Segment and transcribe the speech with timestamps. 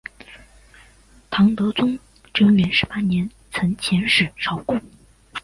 [1.29, 1.99] 唐德宗
[2.33, 4.81] 贞元十八年曾遣使朝贡。